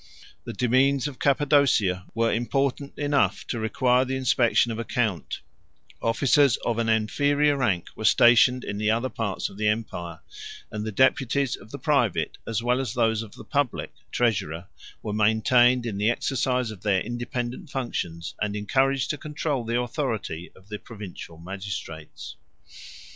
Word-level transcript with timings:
155 0.45 0.45
The 0.49 0.67
demesnes 0.67 1.07
of 1.07 1.19
Cappadocia 1.19 2.05
were 2.15 2.33
important 2.33 2.97
enough 2.97 3.45
to 3.45 3.59
require 3.59 4.03
the 4.03 4.15
inspection 4.15 4.71
of 4.71 4.79
a 4.79 4.83
count; 4.83 5.41
156 5.99 6.01
officers 6.09 6.57
of 6.65 6.79
an 6.79 6.89
inferior 6.89 7.55
rank 7.55 7.89
were 7.95 8.03
stationed 8.03 8.63
in 8.63 8.79
the 8.79 8.89
other 8.89 9.09
parts 9.09 9.47
of 9.47 9.57
the 9.57 9.67
empire; 9.67 10.21
and 10.71 10.83
the 10.83 10.91
deputies 10.91 11.55
of 11.55 11.69
the 11.69 11.77
private, 11.77 12.39
as 12.47 12.63
well 12.63 12.79
as 12.79 12.95
those 12.95 13.21
of 13.21 13.35
the 13.35 13.43
public, 13.43 13.93
treasurer 14.11 14.69
were 15.03 15.13
maintained 15.13 15.85
in 15.85 15.99
the 15.99 16.09
exercise 16.09 16.71
of 16.71 16.81
their 16.81 17.01
independent 17.01 17.69
functions, 17.69 18.33
and 18.41 18.55
encouraged 18.55 19.11
to 19.11 19.19
control 19.19 19.63
the 19.63 19.79
authority 19.79 20.51
of 20.55 20.67
the 20.69 20.79
provincial 20.79 21.37
magistrates. 21.37 22.37